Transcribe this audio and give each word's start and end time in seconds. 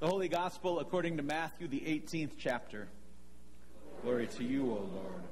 The 0.00 0.08
Holy 0.08 0.28
Gospel 0.28 0.80
according 0.80 1.18
to 1.18 1.22
Matthew, 1.22 1.68
the 1.68 1.80
18th 1.80 2.30
chapter. 2.38 2.88
Glory 4.02 4.28
to 4.28 4.42
you, 4.42 4.62
O 4.62 4.88
Lord. 4.94 5.22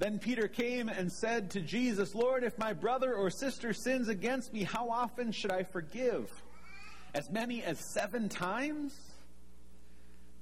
Then 0.00 0.18
Peter 0.18 0.48
came 0.48 0.88
and 0.88 1.12
said 1.12 1.52
to 1.52 1.60
Jesus, 1.60 2.12
Lord, 2.12 2.42
if 2.42 2.58
my 2.58 2.72
brother 2.72 3.14
or 3.14 3.30
sister 3.30 3.72
sins 3.72 4.08
against 4.08 4.52
me, 4.52 4.64
how 4.64 4.90
often 4.90 5.30
should 5.30 5.52
I 5.52 5.62
forgive? 5.62 6.28
As 7.14 7.30
many 7.30 7.62
as 7.62 7.78
seven 7.78 8.28
times? 8.28 8.96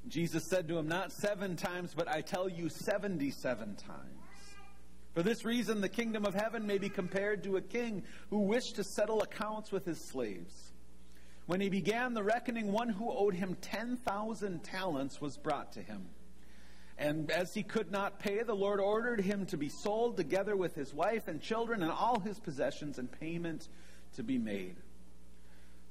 Jesus 0.08 0.48
said 0.48 0.66
to 0.68 0.78
him, 0.78 0.88
Not 0.88 1.12
seven 1.12 1.56
times, 1.56 1.92
but 1.94 2.08
I 2.08 2.22
tell 2.22 2.48
you, 2.48 2.70
77 2.70 3.76
times. 3.76 4.00
For 5.12 5.22
this 5.22 5.44
reason, 5.44 5.82
the 5.82 5.90
kingdom 5.90 6.24
of 6.24 6.32
heaven 6.32 6.66
may 6.66 6.78
be 6.78 6.88
compared 6.88 7.44
to 7.44 7.58
a 7.58 7.60
king 7.60 8.02
who 8.30 8.38
wished 8.38 8.76
to 8.76 8.84
settle 8.84 9.20
accounts 9.20 9.70
with 9.70 9.84
his 9.84 10.00
slaves. 10.00 10.72
When 11.46 11.60
he 11.60 11.68
began 11.68 12.14
the 12.14 12.24
reckoning, 12.24 12.72
one 12.72 12.88
who 12.88 13.10
owed 13.10 13.34
him 13.34 13.56
10,000 13.60 14.64
talents 14.64 15.20
was 15.20 15.36
brought 15.36 15.72
to 15.72 15.80
him. 15.80 16.06
And 16.98 17.30
as 17.30 17.54
he 17.54 17.62
could 17.62 17.92
not 17.92 18.18
pay, 18.18 18.42
the 18.42 18.54
Lord 18.54 18.80
ordered 18.80 19.20
him 19.20 19.46
to 19.46 19.56
be 19.56 19.68
sold 19.68 20.16
together 20.16 20.56
with 20.56 20.74
his 20.74 20.92
wife 20.94 21.28
and 21.28 21.40
children 21.40 21.82
and 21.82 21.92
all 21.92 22.20
his 22.20 22.40
possessions 22.40 22.98
and 22.98 23.10
payment 23.20 23.68
to 24.16 24.22
be 24.22 24.38
made. 24.38 24.76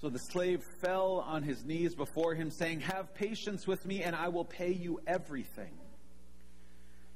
So 0.02 0.10
the 0.10 0.20
slave 0.20 0.62
fell 0.82 1.24
on 1.26 1.44
his 1.44 1.64
knees 1.64 1.96
before 1.96 2.36
him, 2.36 2.52
saying, 2.52 2.82
Have 2.82 3.14
patience 3.14 3.66
with 3.66 3.86
me, 3.86 4.04
and 4.04 4.16
I 4.16 4.28
will 4.28 4.46
pay 4.46 4.74
you 4.74 5.00
everything. 5.08 5.72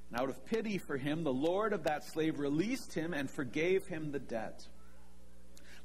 And 0.10 0.22
out 0.22 0.30
of 0.30 0.46
pity 0.46 0.78
for 0.78 0.98
him, 0.98 1.24
the 1.24 1.34
Lord 1.34 1.74
of 1.74 1.84
that 1.84 2.06
slave 2.06 2.40
released 2.40 2.94
him 2.94 3.14
and 3.14 3.30
forgave 3.30 3.86
him 3.88 4.12
the 4.12 4.20
debt. 4.20 4.66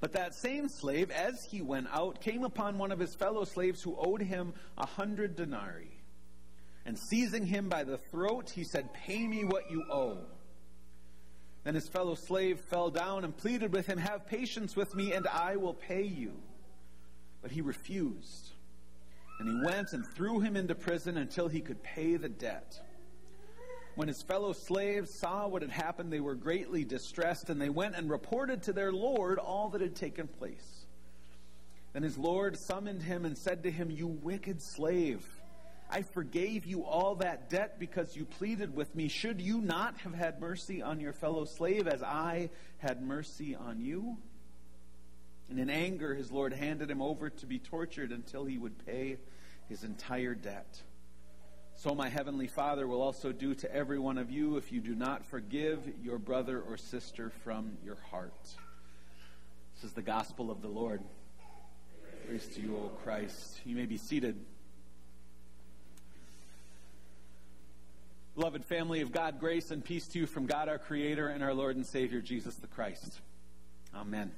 But 0.04 0.12
that 0.12 0.34
same 0.34 0.68
slave, 0.68 1.10
as 1.10 1.46
he 1.50 1.62
went 1.62 1.86
out, 1.90 2.20
came 2.20 2.44
upon 2.44 2.76
one 2.76 2.92
of 2.92 2.98
his 2.98 3.14
fellow 3.14 3.46
slaves 3.46 3.82
who 3.82 3.96
owed 3.98 4.20
him 4.20 4.52
a 4.76 4.84
hundred 4.84 5.34
denarii. 5.34 5.96
And 6.84 6.98
seizing 6.98 7.46
him 7.46 7.70
by 7.70 7.84
the 7.84 7.96
throat, 7.96 8.50
he 8.50 8.64
said, 8.64 8.92
Pay 8.92 9.26
me 9.26 9.46
what 9.46 9.70
you 9.70 9.82
owe. 9.90 10.18
Then 11.62 11.74
his 11.74 11.88
fellow 11.88 12.16
slave 12.16 12.60
fell 12.60 12.90
down 12.90 13.24
and 13.24 13.34
pleaded 13.34 13.72
with 13.72 13.86
him, 13.86 13.96
Have 13.96 14.26
patience 14.26 14.76
with 14.76 14.94
me, 14.94 15.14
and 15.14 15.26
I 15.26 15.56
will 15.56 15.72
pay 15.72 16.02
you. 16.02 16.34
But 17.40 17.52
he 17.52 17.62
refused. 17.62 18.50
And 19.40 19.48
he 19.48 19.64
went 19.64 19.94
and 19.94 20.04
threw 20.06 20.38
him 20.38 20.54
into 20.54 20.74
prison 20.74 21.16
until 21.16 21.48
he 21.48 21.62
could 21.62 21.82
pay 21.82 22.16
the 22.16 22.28
debt. 22.28 22.78
When 23.94 24.08
his 24.08 24.22
fellow 24.22 24.52
slaves 24.52 25.14
saw 25.14 25.46
what 25.46 25.62
had 25.62 25.70
happened, 25.70 26.12
they 26.12 26.20
were 26.20 26.34
greatly 26.34 26.84
distressed, 26.84 27.48
and 27.48 27.60
they 27.60 27.68
went 27.68 27.94
and 27.94 28.10
reported 28.10 28.62
to 28.64 28.72
their 28.72 28.92
Lord 28.92 29.38
all 29.38 29.68
that 29.70 29.80
had 29.80 29.94
taken 29.94 30.26
place. 30.26 30.86
Then 31.92 32.02
his 32.02 32.18
Lord 32.18 32.58
summoned 32.58 33.02
him 33.02 33.24
and 33.24 33.38
said 33.38 33.62
to 33.62 33.70
him, 33.70 33.90
You 33.90 34.08
wicked 34.08 34.60
slave, 34.60 35.24
I 35.88 36.02
forgave 36.02 36.66
you 36.66 36.84
all 36.84 37.14
that 37.16 37.48
debt 37.50 37.78
because 37.78 38.16
you 38.16 38.24
pleaded 38.24 38.74
with 38.74 38.92
me. 38.96 39.06
Should 39.06 39.40
you 39.40 39.60
not 39.60 39.98
have 39.98 40.14
had 40.14 40.40
mercy 40.40 40.82
on 40.82 40.98
your 40.98 41.12
fellow 41.12 41.44
slave 41.44 41.86
as 41.86 42.02
I 42.02 42.50
had 42.78 43.00
mercy 43.00 43.54
on 43.54 43.80
you? 43.80 44.16
And 45.48 45.60
in 45.60 45.70
anger, 45.70 46.16
his 46.16 46.32
Lord 46.32 46.52
handed 46.52 46.90
him 46.90 47.00
over 47.00 47.30
to 47.30 47.46
be 47.46 47.60
tortured 47.60 48.10
until 48.10 48.44
he 48.44 48.58
would 48.58 48.84
pay 48.86 49.18
his 49.68 49.84
entire 49.84 50.34
debt. 50.34 50.82
So 51.84 51.94
my 51.94 52.08
heavenly 52.08 52.46
Father 52.46 52.86
will 52.86 53.02
also 53.02 53.30
do 53.30 53.54
to 53.56 53.70
every 53.70 53.98
one 53.98 54.16
of 54.16 54.30
you 54.30 54.56
if 54.56 54.72
you 54.72 54.80
do 54.80 54.94
not 54.94 55.22
forgive 55.26 55.80
your 56.02 56.16
brother 56.16 56.58
or 56.58 56.78
sister 56.78 57.30
from 57.44 57.76
your 57.84 57.98
heart. 58.10 58.32
This 59.74 59.84
is 59.84 59.92
the 59.92 60.00
gospel 60.00 60.50
of 60.50 60.62
the 60.62 60.68
Lord. 60.68 61.02
Praise 62.26 62.46
to 62.54 62.62
you, 62.62 62.74
O 62.74 62.88
Christ. 63.02 63.60
You 63.66 63.76
may 63.76 63.84
be 63.84 63.98
seated. 63.98 64.34
Beloved 68.34 68.64
family 68.64 69.02
of 69.02 69.12
God, 69.12 69.38
grace 69.38 69.70
and 69.70 69.84
peace 69.84 70.08
to 70.08 70.18
you 70.20 70.26
from 70.26 70.46
God 70.46 70.70
our 70.70 70.78
Creator 70.78 71.28
and 71.28 71.44
our 71.44 71.52
Lord 71.52 71.76
and 71.76 71.84
Savior, 71.84 72.22
Jesus 72.22 72.54
the 72.54 72.66
Christ. 72.66 73.20
Amen. 73.94 74.32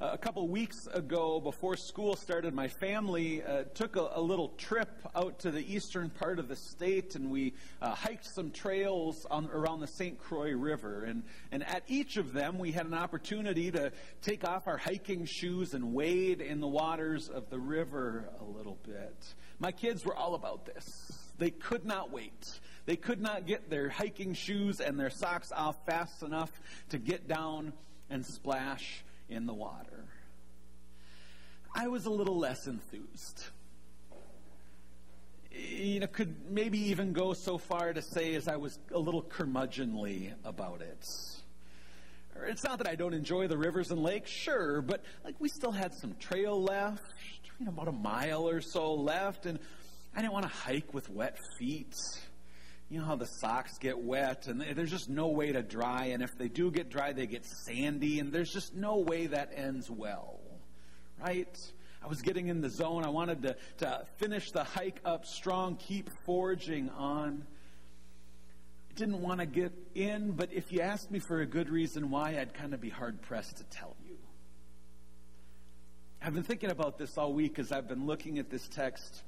A 0.00 0.18
couple 0.18 0.48
weeks 0.48 0.88
ago, 0.92 1.38
before 1.38 1.76
school 1.76 2.16
started, 2.16 2.52
my 2.52 2.66
family 2.66 3.44
uh, 3.44 3.62
took 3.74 3.94
a, 3.94 4.10
a, 4.14 4.20
little 4.20 4.48
trip 4.58 4.90
out 5.14 5.38
to 5.40 5.52
the 5.52 5.72
eastern 5.72 6.10
part 6.10 6.40
of 6.40 6.48
the 6.48 6.56
state, 6.56 7.14
and 7.14 7.30
we 7.30 7.54
uh, 7.80 7.94
hiked 7.94 8.26
some 8.26 8.50
trails 8.50 9.24
on, 9.30 9.48
around 9.52 9.78
the 9.80 9.86
St. 9.86 10.18
Croix 10.18 10.50
River. 10.50 11.04
And, 11.04 11.22
and 11.52 11.62
at 11.62 11.84
each 11.86 12.16
of 12.16 12.32
them, 12.32 12.58
we 12.58 12.72
had 12.72 12.86
an 12.86 12.94
opportunity 12.94 13.70
to 13.70 13.92
take 14.20 14.44
off 14.44 14.66
our 14.66 14.76
hiking 14.76 15.26
shoes 15.26 15.74
and 15.74 15.94
wade 15.94 16.40
in 16.40 16.60
the 16.60 16.68
waters 16.68 17.28
of 17.28 17.48
the 17.48 17.60
river 17.60 18.28
a 18.40 18.44
little 18.44 18.78
bit. 18.84 19.34
My 19.60 19.70
kids 19.70 20.04
were 20.04 20.16
all 20.16 20.34
about 20.34 20.66
this. 20.66 21.12
They 21.38 21.50
could 21.50 21.84
not 21.84 22.10
wait. 22.10 22.58
They 22.86 22.96
could 22.96 23.20
not 23.20 23.46
get 23.46 23.70
their 23.70 23.90
hiking 23.90 24.34
shoes 24.34 24.80
and 24.80 24.98
their 24.98 25.10
socks 25.10 25.52
off 25.52 25.76
fast 25.86 26.24
enough 26.24 26.50
to 26.88 26.98
get 26.98 27.28
down 27.28 27.72
and 28.10 28.26
splash 28.26 29.04
in 29.28 29.46
the 29.46 29.54
water. 29.54 30.04
I 31.74 31.88
was 31.88 32.06
a 32.06 32.10
little 32.10 32.38
less 32.38 32.66
enthused. 32.66 33.44
You 35.50 36.00
know, 36.00 36.06
could 36.06 36.50
maybe 36.50 36.78
even 36.90 37.12
go 37.12 37.32
so 37.32 37.58
far 37.58 37.92
to 37.92 38.02
say 38.02 38.34
as 38.34 38.48
I 38.48 38.56
was 38.56 38.78
a 38.92 38.98
little 38.98 39.22
curmudgeonly 39.22 40.32
about 40.44 40.82
it. 40.82 41.04
It's 42.46 42.64
not 42.64 42.78
that 42.78 42.88
I 42.88 42.96
don't 42.96 43.14
enjoy 43.14 43.46
the 43.46 43.56
rivers 43.56 43.90
and 43.90 44.02
lakes, 44.02 44.30
sure, 44.30 44.82
but 44.82 45.02
like 45.24 45.36
we 45.38 45.48
still 45.48 45.70
had 45.70 45.94
some 45.94 46.14
trail 46.18 46.60
left, 46.60 47.02
you 47.58 47.66
know, 47.66 47.72
about 47.72 47.88
a 47.88 47.92
mile 47.92 48.48
or 48.48 48.60
so 48.60 48.94
left, 48.94 49.46
and 49.46 49.58
I 50.14 50.20
didn't 50.20 50.32
want 50.32 50.44
to 50.44 50.52
hike 50.52 50.92
with 50.92 51.08
wet 51.10 51.38
feet 51.58 51.94
you 52.88 52.98
know 53.00 53.06
how 53.06 53.16
the 53.16 53.26
socks 53.26 53.78
get 53.78 53.98
wet 53.98 54.46
and 54.46 54.60
there's 54.60 54.90
just 54.90 55.08
no 55.08 55.28
way 55.28 55.52
to 55.52 55.62
dry 55.62 56.06
and 56.06 56.22
if 56.22 56.36
they 56.38 56.48
do 56.48 56.70
get 56.70 56.90
dry 56.90 57.12
they 57.12 57.26
get 57.26 57.44
sandy 57.44 58.20
and 58.20 58.32
there's 58.32 58.52
just 58.52 58.74
no 58.74 58.98
way 58.98 59.26
that 59.26 59.50
ends 59.56 59.90
well 59.90 60.40
right? 61.20 61.72
I 62.02 62.06
was 62.06 62.20
getting 62.22 62.48
in 62.48 62.60
the 62.60 62.68
zone. 62.68 63.04
I 63.04 63.08
wanted 63.08 63.42
to, 63.42 63.56
to 63.78 64.04
finish 64.16 64.50
the 64.50 64.64
hike 64.64 65.00
up 65.04 65.24
strong 65.26 65.76
keep 65.76 66.10
forging 66.24 66.90
on. 66.90 67.46
I 68.90 68.94
didn't 68.94 69.22
want 69.22 69.40
to 69.40 69.46
get 69.46 69.72
in 69.94 70.32
but 70.32 70.52
if 70.52 70.72
you 70.72 70.80
asked 70.80 71.10
me 71.10 71.18
for 71.18 71.40
a 71.40 71.46
good 71.46 71.68
reason 71.68 72.10
why 72.10 72.38
i'd 72.38 72.54
kind 72.54 72.74
of 72.74 72.80
be 72.80 72.90
hard 72.90 73.20
pressed 73.22 73.56
to 73.56 73.64
tell 73.64 73.96
you. 74.06 74.16
I've 76.22 76.32
been 76.32 76.44
thinking 76.44 76.70
about 76.70 76.96
this 76.96 77.18
all 77.18 77.32
week 77.32 77.58
as 77.58 77.72
i've 77.72 77.88
been 77.88 78.06
looking 78.06 78.38
at 78.38 78.50
this 78.50 78.68
text 78.68 79.24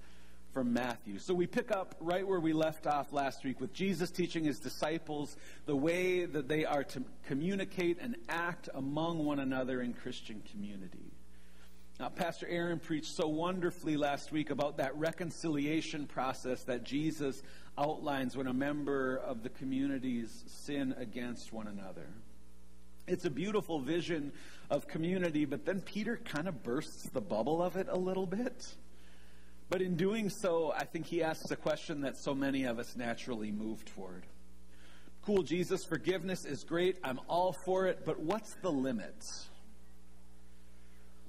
from 0.56 0.72
Matthew. 0.72 1.18
So 1.18 1.34
we 1.34 1.46
pick 1.46 1.70
up 1.70 1.94
right 2.00 2.26
where 2.26 2.40
we 2.40 2.54
left 2.54 2.86
off 2.86 3.12
last 3.12 3.44
week 3.44 3.60
with 3.60 3.74
Jesus 3.74 4.10
teaching 4.10 4.42
his 4.42 4.58
disciples 4.58 5.36
the 5.66 5.76
way 5.76 6.24
that 6.24 6.48
they 6.48 6.64
are 6.64 6.82
to 6.82 7.04
communicate 7.26 7.98
and 8.00 8.16
act 8.30 8.70
among 8.72 9.22
one 9.22 9.38
another 9.38 9.82
in 9.82 9.92
Christian 9.92 10.42
community. 10.50 11.12
Now, 12.00 12.08
Pastor 12.08 12.46
Aaron 12.48 12.78
preached 12.78 13.14
so 13.14 13.28
wonderfully 13.28 13.98
last 13.98 14.32
week 14.32 14.48
about 14.48 14.78
that 14.78 14.96
reconciliation 14.96 16.06
process 16.06 16.62
that 16.62 16.84
Jesus 16.84 17.42
outlines 17.76 18.34
when 18.34 18.46
a 18.46 18.54
member 18.54 19.18
of 19.18 19.42
the 19.42 19.50
communities 19.50 20.42
sin 20.46 20.94
against 20.96 21.52
one 21.52 21.66
another. 21.66 22.06
It's 23.06 23.26
a 23.26 23.30
beautiful 23.30 23.78
vision 23.78 24.32
of 24.70 24.88
community, 24.88 25.44
but 25.44 25.66
then 25.66 25.82
Peter 25.82 26.18
kind 26.24 26.48
of 26.48 26.62
bursts 26.62 27.10
the 27.10 27.20
bubble 27.20 27.62
of 27.62 27.76
it 27.76 27.88
a 27.90 27.98
little 27.98 28.24
bit. 28.24 28.74
But 29.68 29.82
in 29.82 29.96
doing 29.96 30.30
so, 30.30 30.72
I 30.76 30.84
think 30.84 31.06
he 31.06 31.22
asks 31.22 31.50
a 31.50 31.56
question 31.56 32.02
that 32.02 32.16
so 32.16 32.34
many 32.34 32.64
of 32.64 32.78
us 32.78 32.94
naturally 32.96 33.50
move 33.50 33.84
toward. 33.84 34.24
Cool, 35.24 35.42
Jesus, 35.42 35.84
forgiveness 35.84 36.44
is 36.44 36.62
great. 36.62 36.98
I'm 37.02 37.18
all 37.28 37.52
for 37.52 37.86
it, 37.86 38.04
but 38.04 38.20
what's 38.20 38.54
the 38.62 38.70
limit? 38.70 39.16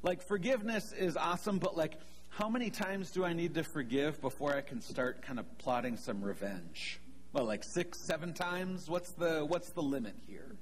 Like, 0.04 0.22
forgiveness 0.22 0.94
is 0.94 1.18
awesome, 1.18 1.58
but 1.58 1.76
like, 1.76 1.94
how 2.30 2.48
many 2.48 2.70
times 2.70 3.10
do 3.10 3.26
I 3.26 3.34
need 3.34 3.56
to 3.56 3.64
forgive 3.64 4.22
before 4.22 4.56
I 4.56 4.62
can 4.62 4.82
start 4.82 5.24
kind 5.24 5.40
of 5.40 5.58
plotting 5.58 5.98
some 5.98 6.22
revenge? 6.22 7.00
Well, 7.34 7.46
like 7.46 7.64
six, 7.64 8.00
seven 8.00 8.34
times? 8.34 8.88
What's 8.88 9.10
the, 9.14 9.44
what's 9.44 9.70
the 9.70 9.82
limit 9.82 10.14
here? 10.28 10.57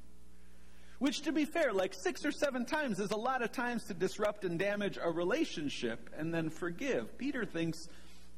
Which, 0.99 1.21
to 1.21 1.31
be 1.31 1.45
fair, 1.45 1.73
like 1.73 1.93
six 1.93 2.25
or 2.25 2.31
seven 2.31 2.65
times 2.65 2.99
is 2.99 3.11
a 3.11 3.17
lot 3.17 3.41
of 3.41 3.51
times 3.51 3.83
to 3.85 3.93
disrupt 3.93 4.45
and 4.45 4.57
damage 4.57 4.97
a 5.01 5.11
relationship 5.11 6.09
and 6.17 6.33
then 6.33 6.49
forgive. 6.49 7.17
Peter 7.17 7.45
thinks 7.45 7.89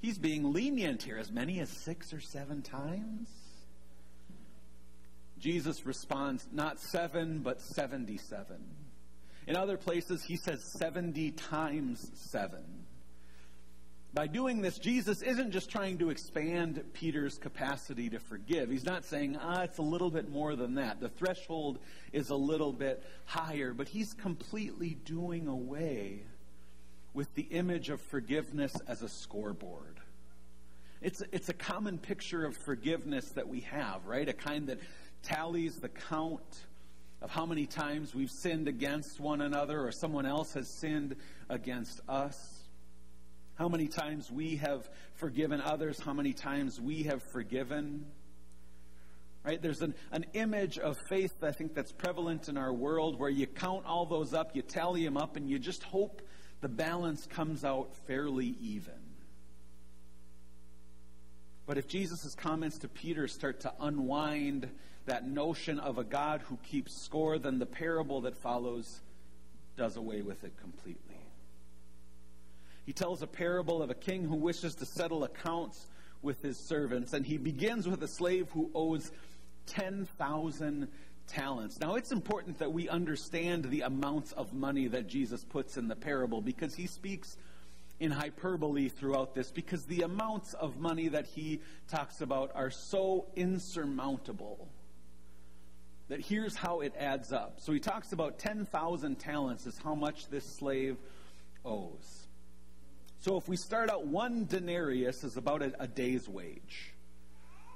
he's 0.01 0.17
being 0.17 0.53
lenient 0.53 1.03
here, 1.03 1.17
as 1.17 1.31
many 1.31 1.59
as 1.59 1.69
six 1.69 2.13
or 2.13 2.19
seven 2.19 2.61
times. 2.61 3.29
Jesus 5.39 5.85
responds, 5.85 6.47
not 6.51 6.79
seven, 6.79 7.39
but 7.39 7.61
77. 7.61 8.57
In 9.45 9.55
other 9.55 9.77
places, 9.77 10.23
he 10.23 10.35
says 10.35 10.63
70 10.79 11.31
times 11.31 12.11
seven. 12.15 12.76
By 14.13 14.27
doing 14.27 14.61
this, 14.61 14.79
Jesus 14.79 15.21
isn't 15.21 15.51
just 15.51 15.69
trying 15.69 15.99
to 15.99 16.09
expand 16.09 16.83
Peter's 16.93 17.37
capacity 17.37 18.09
to 18.09 18.19
forgive. 18.19 18.69
He's 18.69 18.85
not 18.85 19.05
saying, 19.05 19.37
ah, 19.39 19.61
it's 19.61 19.77
a 19.77 19.83
little 19.83 20.09
bit 20.09 20.29
more 20.29 20.55
than 20.55 20.75
that. 20.75 20.99
The 20.99 21.09
threshold 21.09 21.79
is 22.13 22.29
a 22.29 22.35
little 22.35 22.73
bit 22.73 23.03
higher, 23.25 23.73
but 23.73 23.87
he's 23.87 24.13
completely 24.13 24.97
doing 25.05 25.47
away 25.47 26.23
with 27.13 27.33
the 27.35 27.43
image 27.43 27.89
of 27.89 28.01
forgiveness 28.01 28.73
as 28.87 29.01
a 29.01 29.09
scoreboard. 29.09 29.99
It's, 31.01 31.21
it's 31.31 31.49
a 31.49 31.53
common 31.53 31.99
picture 31.99 32.45
of 32.45 32.57
forgiveness 32.57 33.29
that 33.31 33.47
we 33.47 33.61
have, 33.61 34.05
right? 34.05 34.27
A 34.27 34.33
kind 34.33 34.67
that 34.67 34.79
tallies 35.21 35.75
the 35.75 35.89
count 35.89 36.65
of 37.21 37.29
how 37.29 37.45
many 37.45 37.65
times 37.65 38.15
we've 38.15 38.31
sinned 38.31 38.67
against 38.67 39.19
one 39.19 39.41
another 39.41 39.79
or 39.85 39.91
someone 39.91 40.25
else 40.25 40.53
has 40.53 40.67
sinned 40.67 41.15
against 41.49 42.01
us. 42.07 42.56
How 43.57 43.67
many 43.67 43.87
times 43.87 44.31
we 44.31 44.57
have 44.57 44.87
forgiven 45.15 45.61
others, 45.61 45.99
how 45.99 46.13
many 46.13 46.33
times 46.33 46.79
we 46.79 47.03
have 47.03 47.23
forgiven. 47.23 48.05
Right? 49.43 49.59
There's 49.59 49.81
an, 49.81 49.95
an 50.11 50.25
image 50.33 50.77
of 50.77 50.95
faith, 51.09 51.39
that 51.39 51.47
I 51.47 51.51
think, 51.53 51.73
that's 51.73 51.91
prevalent 51.91 52.49
in 52.49 52.57
our 52.57 52.71
world 52.71 53.17
where 53.19 53.29
you 53.29 53.47
count 53.47 53.85
all 53.85 54.05
those 54.05 54.33
up, 54.33 54.55
you 54.55 54.61
tally 54.61 55.03
them 55.03 55.17
up, 55.17 55.37
and 55.37 55.49
you 55.49 55.57
just 55.57 55.83
hope 55.83 56.21
the 56.61 56.67
balance 56.67 57.25
comes 57.25 57.63
out 57.63 57.95
fairly 58.05 58.55
even. 58.61 58.93
But 61.65 61.77
if 61.77 61.87
Jesus' 61.87 62.35
comments 62.35 62.77
to 62.79 62.87
Peter 62.87 63.27
start 63.27 63.61
to 63.61 63.73
unwind 63.79 64.69
that 65.05 65.27
notion 65.27 65.79
of 65.79 65.97
a 65.97 66.03
God 66.03 66.41
who 66.41 66.57
keeps 66.57 67.03
score, 67.03 67.39
then 67.39 67.57
the 67.57 67.65
parable 67.65 68.21
that 68.21 68.37
follows 68.37 69.01
does 69.77 69.95
away 69.95 70.21
with 70.21 70.43
it 70.43 70.57
completely. 70.57 71.06
He 72.87 72.93
tells 72.93 73.21
a 73.21 73.27
parable 73.27 73.83
of 73.83 73.89
a 73.89 73.93
king 73.93 74.23
who 74.23 74.37
wishes 74.37 74.73
to 74.75 74.85
settle 74.85 75.25
accounts 75.25 75.87
with 76.21 76.41
his 76.41 76.57
servants, 76.57 77.11
and 77.11 77.25
he 77.25 77.37
begins 77.37 77.85
with 77.85 78.01
a 78.01 78.07
slave 78.07 78.49
who 78.51 78.71
owes 78.73 79.11
10,000 79.65 80.87
talents. 81.27 81.81
Now, 81.81 81.95
it's 81.95 82.13
important 82.13 82.59
that 82.59 82.71
we 82.71 82.87
understand 82.87 83.65
the 83.65 83.81
amounts 83.81 84.31
of 84.31 84.53
money 84.53 84.87
that 84.87 85.07
Jesus 85.07 85.43
puts 85.43 85.75
in 85.75 85.89
the 85.89 85.97
parable 85.97 86.39
because 86.39 86.75
he 86.75 86.87
speaks 86.87 87.35
in 87.99 88.09
hyperbole 88.09 88.87
throughout 88.87 89.35
this 89.35 89.51
because 89.51 89.83
the 89.83 90.03
amounts 90.03 90.53
of 90.53 90.79
money 90.79 91.09
that 91.09 91.25
he 91.27 91.59
talks 91.89 92.21
about 92.21 92.51
are 92.55 92.71
so 92.71 93.25
insurmountable 93.35 94.69
that 96.07 96.21
here's 96.21 96.55
how 96.55 96.79
it 96.79 96.93
adds 96.97 97.33
up. 97.33 97.59
So 97.59 97.73
he 97.73 97.81
talks 97.81 98.13
about 98.13 98.39
10,000 98.39 99.19
talents 99.19 99.65
is 99.65 99.77
how 99.77 99.93
much 99.93 100.29
this 100.29 100.45
slave 100.45 100.95
owes. 101.65 102.26
So 103.19 103.37
if 103.37 103.47
we 103.47 103.57
start 103.57 103.89
out, 103.89 104.05
one 104.05 104.45
denarius 104.45 105.23
is 105.23 105.37
about 105.37 105.61
a, 105.61 105.73
a 105.79 105.87
day's 105.87 106.29
wage, 106.29 106.93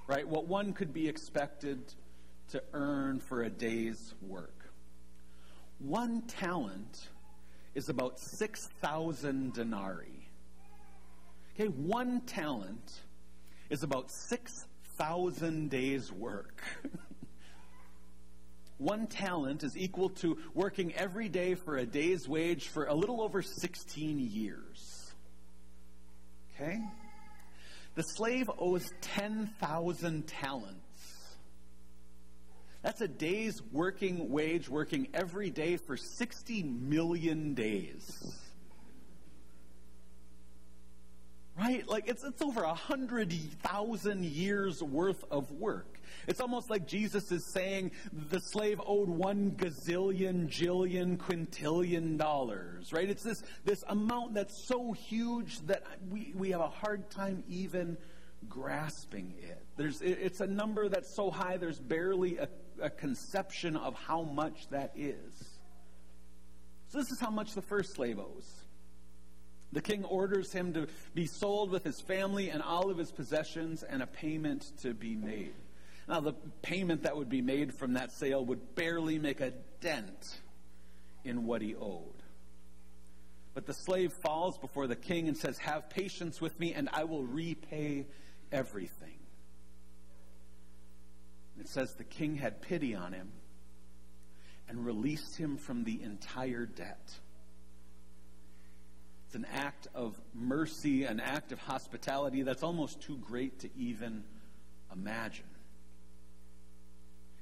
right? 0.07 0.27
What 0.27 0.47
one 0.47 0.73
could 0.73 0.93
be 0.93 1.07
expected 1.07 1.93
to 2.51 2.61
earn 2.73 3.19
for 3.19 3.43
a 3.43 3.49
day's 3.49 4.13
work. 4.21 4.71
One 5.79 6.21
talent 6.23 7.07
is 7.73 7.89
about 7.89 8.19
6,000 8.19 9.53
denarii. 9.53 10.27
Okay, 11.55 11.67
one 11.67 12.21
talent 12.21 12.99
is 13.69 13.83
about 13.83 14.11
6,000 14.11 15.69
days' 15.69 16.11
work. 16.11 16.61
one 18.77 19.07
talent 19.07 19.63
is 19.63 19.77
equal 19.77 20.09
to 20.09 20.37
working 20.53 20.93
every 20.95 21.29
day 21.29 21.55
for 21.55 21.77
a 21.77 21.85
day's 21.85 22.27
wage 22.27 22.67
for 22.67 22.85
a 22.85 22.93
little 22.93 23.21
over 23.21 23.41
16 23.41 24.19
years. 24.19 25.13
Okay? 26.55 26.81
The 27.95 28.03
slave 28.03 28.49
owes 28.57 28.89
10,000 29.01 30.27
talents. 30.27 30.77
That's 32.81 33.01
a 33.01 33.07
day's 33.07 33.61
working 33.71 34.29
wage, 34.29 34.67
working 34.69 35.09
every 35.13 35.49
day 35.49 35.77
for 35.77 35.97
60 35.97 36.63
million 36.63 37.53
days. 37.53 38.50
Right? 41.61 41.87
Like 41.87 42.07
it's, 42.07 42.23
it's 42.23 42.41
over 42.41 42.63
a 42.63 42.73
hundred 42.73 43.31
thousand 43.61 44.25
years 44.25 44.81
worth 44.81 45.23
of 45.29 45.51
work. 45.51 45.99
It's 46.27 46.41
almost 46.41 46.71
like 46.71 46.87
Jesus 46.87 47.31
is 47.31 47.45
saying 47.53 47.91
the 48.11 48.39
slave 48.39 48.81
owed 48.83 49.09
one 49.09 49.51
gazillion, 49.51 50.47
jillion, 50.47 51.17
quintillion 51.17 52.17
dollars, 52.17 52.91
right? 52.91 53.07
It's 53.07 53.21
this, 53.21 53.43
this 53.63 53.83
amount 53.87 54.33
that's 54.33 54.67
so 54.67 54.91
huge 54.91 55.59
that 55.67 55.83
we, 56.09 56.33
we 56.35 56.49
have 56.49 56.61
a 56.61 56.69
hard 56.69 57.11
time 57.11 57.43
even 57.47 57.95
grasping 58.49 59.35
it. 59.39 59.63
There's, 59.77 60.01
it's 60.01 60.41
a 60.41 60.47
number 60.47 60.89
that's 60.89 61.13
so 61.13 61.29
high, 61.29 61.57
there's 61.57 61.79
barely 61.79 62.39
a, 62.39 62.49
a 62.81 62.89
conception 62.89 63.77
of 63.77 63.93
how 63.93 64.23
much 64.23 64.67
that 64.71 64.93
is. 64.95 65.59
So, 66.87 66.97
this 66.97 67.11
is 67.11 67.19
how 67.19 67.29
much 67.29 67.53
the 67.53 67.61
first 67.61 67.93
slave 67.93 68.17
owes. 68.17 68.60
The 69.73 69.81
king 69.81 70.03
orders 70.03 70.51
him 70.51 70.73
to 70.73 70.87
be 71.13 71.25
sold 71.25 71.71
with 71.71 71.83
his 71.83 72.01
family 72.01 72.49
and 72.49 72.61
all 72.61 72.89
of 72.89 72.97
his 72.97 73.11
possessions 73.11 73.83
and 73.83 74.01
a 74.01 74.07
payment 74.07 74.71
to 74.81 74.93
be 74.93 75.15
made. 75.15 75.53
Now, 76.07 76.19
the 76.19 76.33
payment 76.61 77.03
that 77.03 77.15
would 77.15 77.29
be 77.29 77.41
made 77.41 77.73
from 77.73 77.93
that 77.93 78.11
sale 78.11 78.43
would 78.45 78.75
barely 78.75 79.17
make 79.17 79.39
a 79.39 79.53
dent 79.79 80.39
in 81.23 81.45
what 81.45 81.61
he 81.61 81.75
owed. 81.75 82.21
But 83.53 83.65
the 83.65 83.73
slave 83.73 84.11
falls 84.13 84.57
before 84.57 84.87
the 84.87 84.95
king 84.95 85.27
and 85.27 85.37
says, 85.37 85.57
Have 85.59 85.89
patience 85.89 86.41
with 86.41 86.59
me, 86.59 86.73
and 86.73 86.89
I 86.91 87.03
will 87.03 87.23
repay 87.23 88.07
everything. 88.51 89.19
it 91.59 91.67
says 91.67 91.93
the 91.93 92.03
king 92.03 92.35
had 92.35 92.61
pity 92.61 92.95
on 92.95 93.13
him 93.13 93.31
and 94.67 94.85
released 94.85 95.37
him 95.37 95.57
from 95.57 95.83
the 95.83 96.01
entire 96.01 96.65
debt. 96.65 97.13
It's 99.31 99.37
an 99.37 99.47
act 99.53 99.87
of 99.95 100.19
mercy, 100.33 101.05
an 101.05 101.21
act 101.21 101.53
of 101.53 101.59
hospitality 101.59 102.41
that's 102.41 102.63
almost 102.63 102.99
too 102.99 103.15
great 103.15 103.59
to 103.59 103.69
even 103.77 104.25
imagine. 104.91 105.45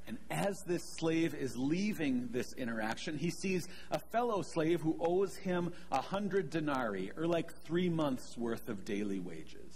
And 0.07 0.19
as 0.29 0.61
this 0.67 0.83
slave 0.83 1.33
is 1.33 1.57
leaving 1.57 2.29
this 2.31 2.53
interaction, 2.53 3.17
he 3.17 3.31
sees 3.31 3.67
a 3.89 3.97
fellow 3.97 4.43
slave 4.43 4.81
who 4.81 4.97
owes 4.99 5.35
him 5.35 5.73
a 5.91 5.99
hundred 5.99 6.51
denarii, 6.51 7.11
or 7.17 7.25
like 7.25 7.51
three 7.63 7.89
months' 7.89 8.37
worth 8.37 8.69
of 8.69 8.85
daily 8.85 9.19
wages. 9.19 9.73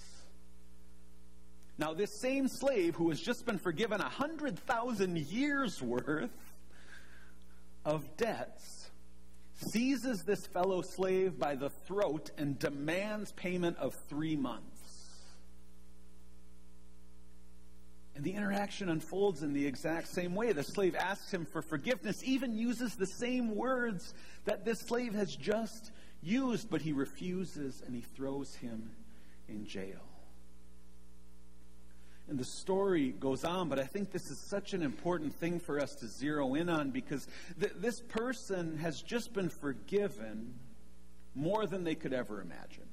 Now, 1.79 1.95
this 1.95 2.21
same 2.21 2.47
slave 2.47 2.93
who 2.93 3.09
has 3.09 3.19
just 3.19 3.43
been 3.43 3.57
forgiven 3.57 4.01
a 4.01 4.09
hundred 4.09 4.59
thousand 4.59 5.17
years 5.17 5.81
worth 5.81 6.29
of 7.83 8.17
debts 8.17 8.82
seizes 9.63 10.23
this 10.23 10.45
fellow 10.45 10.81
slave 10.81 11.39
by 11.39 11.55
the 11.55 11.69
throat 11.69 12.31
and 12.37 12.59
demands 12.59 13.31
payment 13.31 13.77
of 13.77 13.93
three 14.09 14.35
months. 14.35 14.69
And 18.15 18.23
the 18.23 18.33
interaction 18.33 18.89
unfolds 18.89 19.41
in 19.41 19.53
the 19.53 19.65
exact 19.65 20.07
same 20.07 20.35
way. 20.35 20.51
The 20.51 20.63
slave 20.63 20.95
asks 20.95 21.33
him 21.33 21.45
for 21.45 21.61
forgiveness, 21.61 22.23
even 22.23 22.55
uses 22.55 22.95
the 22.95 23.07
same 23.07 23.55
words 23.55 24.13
that 24.45 24.65
this 24.65 24.79
slave 24.79 25.15
has 25.15 25.35
just 25.35 25.91
used, 26.21 26.69
but 26.69 26.81
he 26.81 26.93
refuses 26.93 27.81
and 27.85 27.95
he 27.95 28.01
throws 28.01 28.53
him 28.55 28.91
in 29.49 29.65
jail. 29.65 30.12
And 32.29 32.39
the 32.39 32.45
story 32.45 33.11
goes 33.11 33.43
on, 33.43 33.67
but 33.67 33.79
I 33.79 33.83
think 33.83 34.11
this 34.11 34.31
is 34.31 34.39
such 34.39 34.73
an 34.73 34.81
important 34.81 35.35
thing 35.35 35.59
for 35.59 35.79
us 35.79 35.93
to 35.95 36.07
zero 36.07 36.55
in 36.55 36.69
on 36.69 36.91
because 36.91 37.27
th- 37.59 37.73
this 37.77 37.99
person 37.99 38.77
has 38.77 39.01
just 39.01 39.33
been 39.33 39.49
forgiven 39.49 40.53
more 41.35 41.65
than 41.65 41.83
they 41.83 41.95
could 41.95 42.13
ever 42.13 42.41
imagine, 42.41 42.87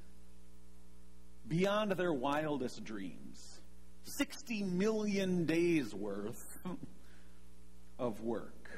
beyond 1.47 1.93
their 1.93 2.13
wildest 2.13 2.85
dreams. 2.85 3.61
60 4.05 4.65
million 4.65 5.45
days 5.45 5.95
worth 5.95 6.59
of 7.99 8.21
work. 8.21 8.71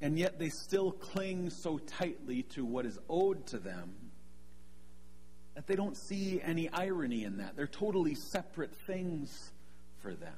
And 0.00 0.18
yet 0.18 0.38
they 0.38 0.50
still 0.50 0.92
cling 0.92 1.50
so 1.50 1.78
tightly 1.78 2.42
to 2.54 2.64
what 2.64 2.86
is 2.86 2.98
owed 3.08 3.46
to 3.48 3.58
them 3.58 4.07
that 5.58 5.66
they 5.66 5.74
don't 5.74 5.96
see 5.96 6.40
any 6.40 6.68
irony 6.68 7.24
in 7.24 7.38
that. 7.38 7.56
They're 7.56 7.66
totally 7.66 8.14
separate 8.14 8.72
things 8.72 9.50
for 10.00 10.14
them. 10.14 10.32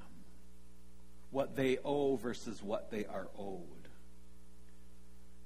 What 1.31 1.55
they 1.57 1.77
owe 1.85 2.17
versus 2.17 2.63
what 2.63 2.91
they 2.91 3.05
are 3.05 3.29
owed. 3.39 3.61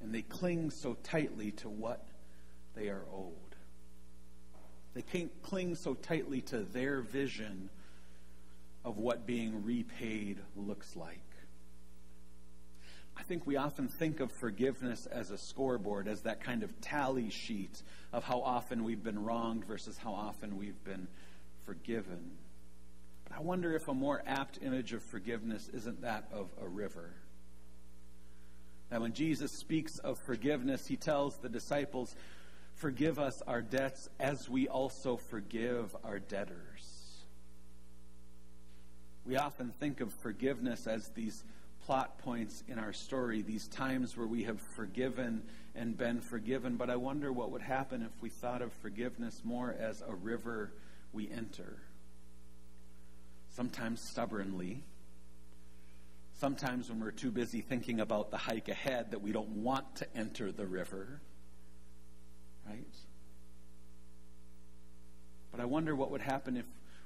And 0.00 0.14
they 0.14 0.23
cling 0.23 0.71
so 0.71 0.97
tightly 1.02 1.50
to 1.50 1.69
what 1.69 2.07
they 2.76 2.88
are 2.88 3.02
owed. 3.12 3.35
They 4.95 5.02
can't 5.02 5.33
cling 5.43 5.75
so 5.75 5.95
tightly 5.95 6.40
to 6.43 6.61
their 6.61 7.00
vision 7.00 7.69
of 8.85 8.97
what 8.97 9.26
being 9.26 9.64
repaid 9.64 10.38
looks 10.54 10.95
like. 10.95 11.19
I 13.16 13.23
think 13.23 13.47
we 13.47 13.56
often 13.56 13.88
think 13.88 14.21
of 14.21 14.33
forgiveness 14.33 15.06
as 15.06 15.30
a 15.30 15.38
scoreboard, 15.38 16.09
as 16.09 16.23
that 16.23 16.42
kind 16.42 16.62
of 16.62 16.80
tally 16.80 17.30
sheet 17.30 17.83
of 18.12 18.25
how 18.25 18.40
often 18.40 18.85
we've 18.85 19.02
been 19.02 19.23
wronged 19.23 19.64
versus 19.64 19.97
how 19.97 20.12
often 20.12 20.56
we've 20.59 20.83
been 20.85 21.06
forgiven. 21.64 22.33
But 23.25 23.38
I 23.38 23.40
wonder 23.40 23.75
if 23.75 23.88
a 23.88 23.94
more 23.94 24.23
apt 24.26 24.59
image 24.62 24.92
of 24.92 25.02
forgiveness 25.02 25.68
isn't 25.73 26.02
that 26.02 26.28
of 26.33 26.50
a 26.61 26.68
river. 26.68 27.11
That 28.90 29.00
when 29.00 29.12
Jesus 29.12 29.52
speaks 29.52 29.99
of 29.99 30.18
forgiveness, 30.18 30.87
he 30.87 30.97
tells 30.97 31.37
the 31.38 31.49
disciples, 31.49 32.14
Forgive 32.75 33.21
us 33.21 33.40
our 33.47 33.62
debts 33.62 34.09
as 34.18 34.49
we 34.49 34.66
also 34.68 35.16
forgive 35.16 35.94
our 36.04 36.18
debtors. 36.18 36.94
We 39.25 39.37
often 39.37 39.71
think 39.71 40.00
of 40.00 40.12
forgiveness 40.12 40.87
as 40.87 41.09
these 41.11 41.44
plot 41.87 42.19
points 42.19 42.62
in 42.69 42.79
our 42.79 42.93
story, 42.93 43.43
these 43.43 43.69
times 43.69 44.17
where 44.17 44.26
we 44.26 44.45
have 44.45 44.61
forgiven 44.61 45.43
and 45.75 45.97
been 45.97 46.21
forgiven. 46.21 46.76
But 46.76 46.91
I 46.91 46.97
wonder 46.97 47.33
what 47.33 47.50
would 47.50 47.62
happen 47.62 48.03
if 48.03 48.23
we 48.23 48.29
thought 48.29 48.62
of 48.62 48.73
forgiveness 48.75 49.43
more 49.45 49.75
as 49.79 50.03
a 50.07 50.14
river 50.14 50.73
we 51.12 51.31
enter. 51.31 51.79
Sometimes 53.50 54.00
stubbornly, 54.00 54.83
sometimes 56.41 56.88
when 56.88 57.00
we're 57.00 57.11
too 57.11 57.31
busy 57.31 57.61
thinking 57.61 58.00
about 58.00 58.31
the 58.31 58.38
hike 58.38 58.69
ahead 58.69 59.11
that 59.11 59.23
we 59.23 59.33
don't 59.33 59.62
want 59.62 59.97
to 59.97 60.07
enter 60.17 60.50
the 60.50 60.67
river, 60.67 61.21
right? 62.67 62.97
But 65.53 65.61
I 65.61 65.67
wonder 65.67 65.95
what 65.95 66.11
would 66.11 66.21
happen 66.21 66.57
if 66.57 66.64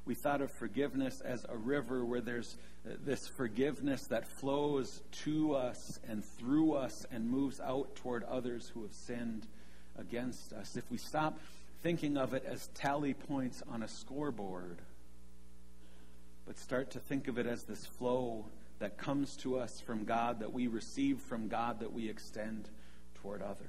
we 0.08 0.14
thought 0.14 0.40
of 0.40 0.50
forgiveness 0.50 1.20
as 1.20 1.44
a 1.50 1.56
river 1.56 2.02
where 2.02 2.22
there's 2.22 2.56
uh, 2.86 2.94
this 3.04 3.28
forgiveness 3.28 4.06
that 4.06 4.26
flows 4.26 5.02
to 5.12 5.54
us 5.54 6.00
and 6.08 6.24
through 6.24 6.72
us 6.72 7.06
and 7.12 7.28
moves 7.28 7.60
out 7.60 7.94
toward 7.96 8.24
others 8.24 8.70
who 8.72 8.80
have 8.82 8.94
sinned 8.94 9.46
against 9.98 10.54
us. 10.54 10.76
If 10.76 10.90
we 10.90 10.96
stop 10.96 11.38
thinking 11.82 12.16
of 12.16 12.32
it 12.32 12.42
as 12.46 12.68
tally 12.68 13.12
points 13.12 13.62
on 13.70 13.82
a 13.82 13.88
scoreboard, 13.88 14.78
but 16.46 16.58
start 16.58 16.90
to 16.92 17.00
think 17.00 17.28
of 17.28 17.38
it 17.38 17.46
as 17.46 17.64
this 17.64 17.84
flow 17.84 18.46
that 18.78 18.96
comes 18.96 19.36
to 19.36 19.58
us 19.58 19.78
from 19.78 20.04
God, 20.04 20.40
that 20.40 20.54
we 20.54 20.68
receive 20.68 21.20
from 21.20 21.48
God, 21.48 21.80
that 21.80 21.92
we 21.92 22.08
extend 22.08 22.70
toward 23.16 23.42
others. 23.42 23.66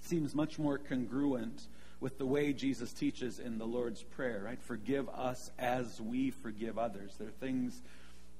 It 0.00 0.08
seems 0.08 0.32
much 0.32 0.60
more 0.60 0.78
congruent 0.78 1.66
with 2.00 2.18
the 2.18 2.26
way 2.26 2.52
Jesus 2.52 2.92
teaches 2.92 3.38
in 3.38 3.58
the 3.58 3.66
Lord's 3.66 4.02
Prayer, 4.02 4.42
right? 4.44 4.60
Forgive 4.62 5.08
us 5.08 5.50
as 5.58 6.00
we 6.00 6.30
forgive 6.30 6.78
others. 6.78 7.14
There 7.18 7.28
are 7.28 7.32
things 7.32 7.80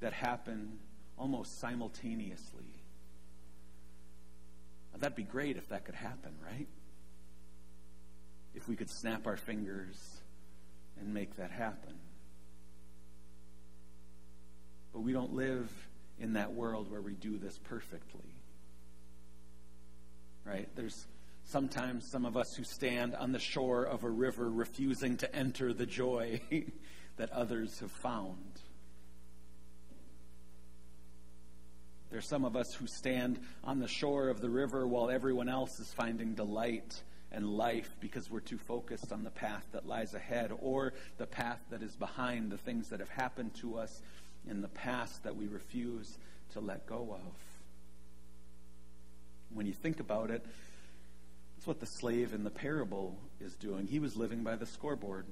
that 0.01 0.13
happen 0.13 0.79
almost 1.19 1.59
simultaneously. 1.59 2.67
Now, 4.93 5.01
that'd 5.01 5.17
be 5.17 5.23
great 5.23 5.57
if 5.57 5.69
that 5.71 5.85
could 5.85 5.95
happen, 5.95 6.33
right? 6.45 6.69
If 8.55 8.69
we 8.69 8.77
could 8.77 8.91
snap 8.91 9.27
our 9.27 9.37
fingers 9.37 10.21
and 11.01 11.13
make 11.13 11.37
that 11.37 11.51
happen. 11.51 11.95
But 14.93 15.01
we 15.01 15.13
don't 15.13 15.35
live 15.35 15.71
in 16.19 16.35
that 16.35 16.53
world 16.53 16.91
where 16.91 17.03
we 17.03 17.15
do 17.15 17.39
this 17.39 17.59
perfectly. 17.59 18.33
Right? 20.45 20.69
There's 20.75 21.07
Sometimes 21.49 22.11
some 22.11 22.27
of 22.27 22.37
us 22.37 22.55
who 22.57 22.65
stand 22.65 23.15
on 23.15 23.31
the 23.31 23.39
shore 23.39 23.85
of 23.85 24.03
a 24.03 24.11
river 24.11 24.51
refusing 24.51 25.17
to 25.19 25.33
enter 25.35 25.73
the 25.73 25.87
joy 25.87 26.41
that 27.17 27.31
others 27.31 27.79
have 27.79 27.93
found. 27.93 28.61
There's 32.11 32.29
some 32.29 32.45
of 32.45 32.57
us 32.57 32.75
who 32.75 32.89
stand 32.89 33.39
on 33.63 33.79
the 33.79 33.87
shore 33.87 34.29
of 34.29 34.41
the 34.41 34.51
river 34.51 34.89
while 34.89 35.09
everyone 35.09 35.49
else 35.49 35.79
is 35.79 35.93
finding 35.93 36.35
delight 36.35 37.01
and 37.31 37.49
life 37.49 37.91
because 38.01 38.29
we're 38.29 38.41
too 38.41 38.59
focused 38.59 39.13
on 39.13 39.23
the 39.23 39.31
path 39.31 39.67
that 39.71 39.87
lies 39.87 40.15
ahead 40.15 40.51
or 40.61 40.95
the 41.19 41.27
path 41.27 41.61
that 41.71 41.83
is 41.83 41.95
behind, 41.95 42.51
the 42.51 42.59
things 42.59 42.89
that 42.89 42.99
have 42.99 43.09
happened 43.09 43.55
to 43.55 43.79
us 43.79 44.03
in 44.49 44.63
the 44.63 44.69
past 44.69 45.23
that 45.23 45.37
we 45.37 45.47
refuse 45.47 46.19
to 46.55 46.61
let 46.61 46.87
go 46.87 47.17
of. 47.21 47.35
When 49.55 49.67
you 49.67 49.75
think 49.75 50.01
about 50.01 50.31
it, 50.31 50.45
that's 51.67 51.81
what 51.81 51.81
the 51.81 51.99
slave 51.99 52.33
in 52.33 52.45
the 52.45 52.51
parable 52.51 53.19
is 53.41 53.57
doing. 53.57 53.89
He 53.89 53.99
was 53.99 54.15
living 54.15 54.45
by 54.45 54.55
the 54.55 54.67
scoreboard. 54.67 55.27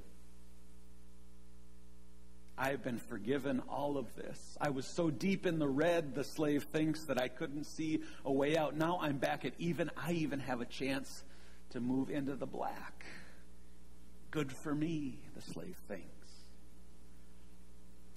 I've 2.58 2.82
been 2.82 2.98
forgiven 2.98 3.62
all 3.68 3.96
of 3.96 4.12
this. 4.16 4.58
I 4.60 4.70
was 4.70 4.84
so 4.84 5.10
deep 5.10 5.46
in 5.46 5.60
the 5.60 5.68
red, 5.68 6.16
the 6.16 6.24
slave 6.24 6.64
thinks, 6.64 7.04
that 7.04 7.20
I 7.20 7.28
couldn't 7.28 7.66
see 7.66 8.00
a 8.24 8.32
way 8.32 8.56
out. 8.56 8.76
Now 8.76 8.98
I'm 9.00 9.18
back 9.18 9.44
at 9.44 9.52
even. 9.60 9.92
I 9.96 10.10
even 10.12 10.40
have 10.40 10.60
a 10.60 10.64
chance 10.64 11.22
to 11.70 11.78
move 11.78 12.10
into 12.10 12.34
the 12.34 12.46
black. 12.46 13.04
Good 14.32 14.50
for 14.50 14.74
me, 14.74 15.20
the 15.36 15.52
slave 15.52 15.76
thinks. 15.86 16.08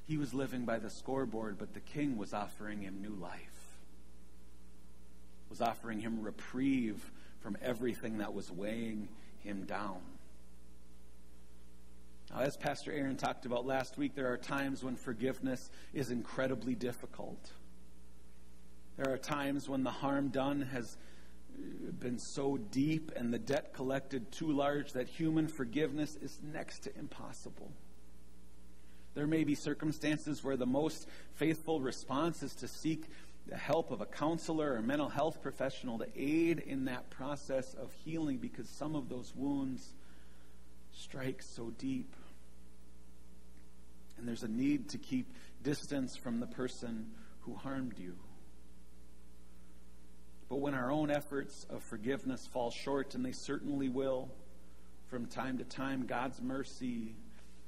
He 0.07 0.17
was 0.17 0.33
living 0.33 0.65
by 0.65 0.79
the 0.79 0.89
scoreboard, 0.89 1.59
but 1.59 1.75
the 1.75 1.81
king 1.81 2.17
was 2.17 2.33
offering 2.33 2.81
him 2.81 2.99
new 2.99 3.15
life, 3.21 3.77
was 5.51 5.61
offering 5.61 5.99
him 5.99 6.23
reprieve 6.23 7.11
from 7.47 7.55
everything 7.61 8.17
that 8.17 8.33
was 8.33 8.51
weighing 8.51 9.07
him 9.39 9.63
down. 9.63 10.01
Now, 12.29 12.41
as 12.41 12.57
Pastor 12.57 12.91
Aaron 12.91 13.15
talked 13.15 13.45
about 13.45 13.65
last 13.65 13.97
week, 13.97 14.15
there 14.15 14.33
are 14.33 14.35
times 14.35 14.83
when 14.83 14.97
forgiveness 14.97 15.71
is 15.93 16.11
incredibly 16.11 16.75
difficult. 16.75 17.39
There 18.97 19.13
are 19.13 19.17
times 19.17 19.69
when 19.69 19.85
the 19.85 19.91
harm 19.91 20.27
done 20.27 20.61
has 20.73 20.97
been 22.01 22.19
so 22.19 22.57
deep 22.57 23.13
and 23.15 23.33
the 23.33 23.39
debt 23.39 23.73
collected 23.73 24.29
too 24.29 24.51
large 24.51 24.91
that 24.91 25.07
human 25.07 25.47
forgiveness 25.47 26.17
is 26.21 26.37
next 26.43 26.79
to 26.79 26.99
impossible. 26.99 27.71
There 29.15 29.25
may 29.25 29.45
be 29.45 29.55
circumstances 29.55 30.43
where 30.43 30.57
the 30.57 30.65
most 30.65 31.07
faithful 31.35 31.79
response 31.79 32.43
is 32.43 32.55
to 32.55 32.67
seek 32.67 33.05
the 33.47 33.57
help 33.57 33.91
of 33.91 34.01
a 34.01 34.05
counselor 34.05 34.73
or 34.73 34.81
mental 34.81 35.09
health 35.09 35.41
professional 35.41 35.97
to 35.99 36.07
aid 36.15 36.59
in 36.59 36.85
that 36.85 37.09
process 37.09 37.73
of 37.73 37.91
healing 38.03 38.37
because 38.37 38.67
some 38.67 38.95
of 38.95 39.09
those 39.09 39.33
wounds 39.35 39.93
strike 40.93 41.41
so 41.41 41.71
deep. 41.77 42.13
And 44.17 44.27
there's 44.27 44.43
a 44.43 44.47
need 44.47 44.89
to 44.89 44.97
keep 44.97 45.31
distance 45.63 46.15
from 46.15 46.39
the 46.39 46.47
person 46.47 47.11
who 47.41 47.53
harmed 47.53 47.97
you. 47.97 48.15
But 50.49 50.57
when 50.57 50.73
our 50.73 50.91
own 50.91 51.11
efforts 51.11 51.65
of 51.69 51.83
forgiveness 51.83 52.47
fall 52.47 52.71
short, 52.71 53.15
and 53.15 53.25
they 53.25 53.33
certainly 53.33 53.89
will 53.89 54.29
from 55.09 55.25
time 55.25 55.57
to 55.59 55.63
time, 55.63 56.05
God's 56.05 56.41
mercy 56.41 57.15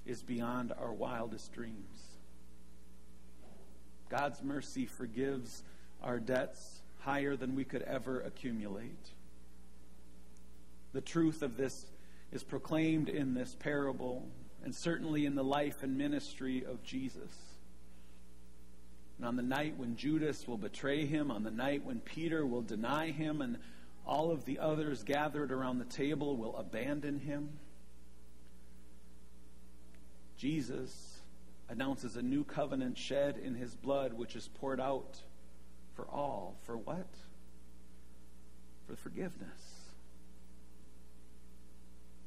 is 0.05 0.24
beyond 0.24 0.74
our 0.77 0.91
wildest 0.91 1.53
dreams. 1.53 2.09
God's 4.10 4.42
mercy 4.44 4.86
forgives 4.86 5.63
our 6.04 6.20
debts 6.20 6.82
higher 7.00 7.36
than 7.36 7.56
we 7.56 7.63
could 7.63 7.84
ever 7.84 8.22
accumulate. 8.22 9.10
The 10.94 11.01
truth 11.01 11.42
of 11.42 11.56
this 11.56 11.86
is 12.32 12.44
proclaimed 12.44 13.10
in 13.10 13.34
this 13.34 13.56
parable 13.60 14.28
and 14.63 14.75
certainly 14.75 15.25
in 15.25 15.36
the 15.36 15.44
life 15.44 15.84
and 15.84 15.98
ministry 15.98 16.66
of 16.66 16.84
Jesus. 16.84 17.32
And 19.18 19.28
on 19.28 19.36
the 19.36 19.44
night 19.44 19.78
when 19.78 19.96
Judas 19.96 20.48
will 20.48 20.58
betray 20.58 21.06
him, 21.06 21.32
on 21.32 21.44
the 21.44 21.51
night 21.51 21.86
when 21.86 22.00
Peter 22.00 22.46
will 22.46 22.62
deny 22.62 23.12
him, 23.12 23.42
and 23.42 23.58
all 24.06 24.32
of 24.32 24.46
the 24.46 24.60
others 24.60 25.04
gathered 25.04 25.51
around 25.51 25.78
the 25.78 25.86
table 25.86 26.36
will 26.36 26.56
abandon 26.58 27.20
him, 27.20 27.50
Jesus 30.38 31.18
announces 31.69 32.15
a 32.15 32.21
new 32.21 32.43
covenant 32.43 32.97
shed 32.97 33.38
in 33.38 33.55
his 33.55 33.75
blood, 33.75 34.13
which 34.13 34.35
is 34.35 34.49
poured 34.59 34.79
out 34.79 35.21
for 35.95 36.05
all. 36.07 36.55
For 36.63 36.75
what? 36.75 37.07
For 38.88 38.95
forgiveness. 38.95 39.61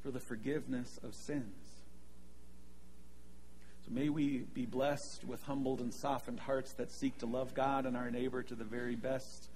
For 0.01 0.11
the 0.11 0.19
forgiveness 0.19 0.99
of 1.03 1.13
sins. 1.13 1.55
So 3.85 3.91
may 3.91 4.07
we 4.07 4.45
be 4.53 4.65
blessed 4.65 5.25
with 5.25 5.43
humbled 5.43 5.81
and 5.81 5.93
softened 5.93 6.39
hearts 6.39 6.71
that 6.73 6.91
seek 6.91 7.17
to 7.17 7.25
love 7.25 7.53
God 7.53 7.85
and 7.85 7.97
our 7.97 8.09
neighbor 8.09 8.41
to 8.43 8.55
the 8.55 8.63
very 8.63 8.95
best 8.95 9.49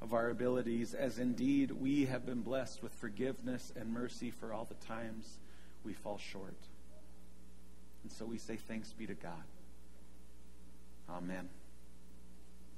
of 0.00 0.14
our 0.14 0.30
abilities, 0.30 0.94
as 0.94 1.18
indeed 1.18 1.72
we 1.72 2.06
have 2.06 2.24
been 2.24 2.42
blessed 2.42 2.82
with 2.82 2.92
forgiveness 2.92 3.72
and 3.74 3.92
mercy 3.92 4.30
for 4.30 4.52
all 4.52 4.66
the 4.66 4.86
times 4.86 5.38
we 5.84 5.92
fall 5.92 6.18
short. 6.18 6.54
And 8.02 8.12
so 8.12 8.24
we 8.24 8.38
say 8.38 8.56
thanks 8.56 8.92
be 8.92 9.06
to 9.06 9.14
God. 9.14 9.44
Amen. 11.08 11.48